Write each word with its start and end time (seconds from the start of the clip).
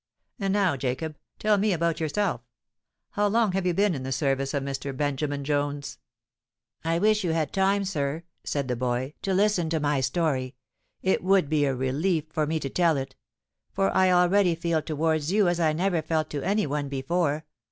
And 0.39 0.51
now, 0.53 0.75
Jacob, 0.75 1.15
tell 1.37 1.59
me 1.59 1.73
about 1.73 1.99
yourself. 1.99 2.41
How 3.11 3.27
long 3.27 3.51
have 3.51 3.67
you 3.67 3.73
been 3.75 3.93
in 3.93 4.01
the 4.01 4.11
service 4.11 4.51
of 4.55 4.63
Mr. 4.63 4.97
Benjamin 4.97 5.43
Bones?" 5.43 5.99
"I 6.83 6.97
wish 6.97 7.23
you 7.23 7.33
had 7.33 7.53
time 7.53 7.85
sir," 7.85 8.23
said 8.43 8.67
the 8.67 8.75
boy, 8.75 9.13
"to 9.21 9.31
listen 9.35 9.69
to 9.69 9.79
my 9.79 10.01
story: 10.01 10.55
it 11.03 11.23
would 11.23 11.49
be 11.49 11.65
a 11.65 11.75
relief 11.75 12.31
to 12.33 12.47
me 12.47 12.59
to 12.61 12.67
tell 12.71 12.97
it—for 12.97 13.91
I 13.95 14.09
already 14.09 14.55
feel 14.55 14.81
towards 14.81 15.31
you 15.31 15.47
as 15.47 15.59
I 15.59 15.71
never 15.71 16.01
felt 16.01 16.31
to 16.31 16.41
any 16.41 16.65
one 16.65 16.89
before. 16.89 17.45